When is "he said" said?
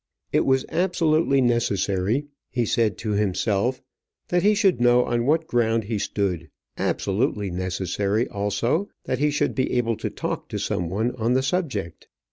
2.49-2.97